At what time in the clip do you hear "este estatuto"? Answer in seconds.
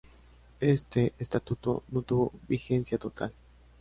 0.61-1.83